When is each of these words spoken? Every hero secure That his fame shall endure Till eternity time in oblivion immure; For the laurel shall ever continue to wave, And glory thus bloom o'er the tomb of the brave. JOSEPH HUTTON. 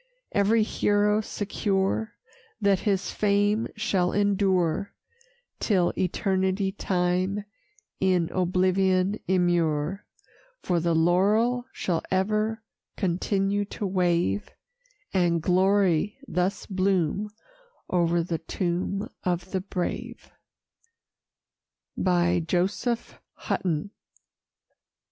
Every 0.31 0.63
hero 0.63 1.21
secure 1.21 2.13
That 2.59 2.79
his 2.79 3.11
fame 3.11 3.67
shall 3.75 4.11
endure 4.13 4.95
Till 5.59 5.93
eternity 5.95 6.71
time 6.71 7.45
in 7.99 8.27
oblivion 8.33 9.19
immure; 9.27 10.07
For 10.63 10.79
the 10.79 10.95
laurel 10.95 11.65
shall 11.71 12.01
ever 12.09 12.63
continue 12.97 13.63
to 13.65 13.85
wave, 13.85 14.49
And 15.13 15.39
glory 15.39 16.17
thus 16.27 16.65
bloom 16.65 17.29
o'er 17.93 18.23
the 18.23 18.39
tomb 18.39 19.07
of 19.23 19.51
the 19.51 19.61
brave. 19.61 20.31
JOSEPH 21.95 23.19
HUTTON. 23.35 23.91